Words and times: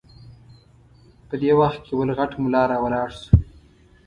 په 1.27 1.35
دې 1.41 1.51
وخت 1.59 1.79
کې 1.85 1.93
بل 1.99 2.09
غټ 2.17 2.31
ملا 2.43 2.63
راولاړ 2.71 3.09
شو. 3.19 3.33